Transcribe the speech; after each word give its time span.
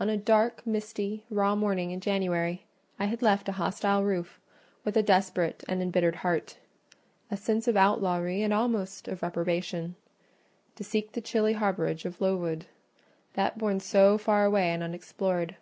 On 0.00 0.08
a 0.10 0.16
dark, 0.16 0.66
misty, 0.66 1.24
raw 1.30 1.54
morning 1.54 1.92
in 1.92 2.00
January, 2.00 2.66
I 2.98 3.04
had 3.04 3.22
left 3.22 3.48
a 3.48 3.52
hostile 3.52 4.02
roof 4.02 4.40
with 4.82 4.96
a 4.96 5.02
desperate 5.04 5.62
and 5.68 5.80
embittered 5.80 6.16
heart—a 6.16 7.36
sense 7.36 7.68
of 7.68 7.76
outlawry 7.76 8.42
and 8.42 8.52
almost 8.52 9.06
of 9.06 9.22
reprobation—to 9.22 9.94
seek 10.82 11.12
the 11.12 11.20
chilly 11.20 11.52
harbourage 11.54 12.04
of 12.04 12.20
Lowood: 12.20 12.66
that 13.34 13.58
bourne 13.58 13.78
so 13.78 14.18
far 14.18 14.44
away 14.44 14.70
and 14.72 14.82
unexplored. 14.82 15.54